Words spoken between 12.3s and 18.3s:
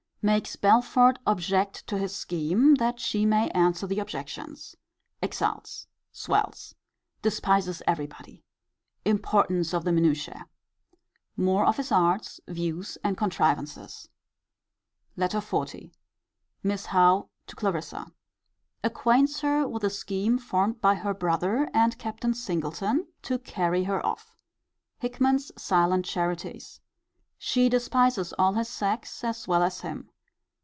views, and contrivances. LETTER XL. Miss Howe to Clarissa.